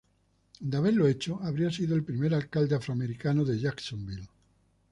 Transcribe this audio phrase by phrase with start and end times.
[0.61, 4.27] De haberlo hecho habría sido el primer alcalde afroamericano de Jacksonville.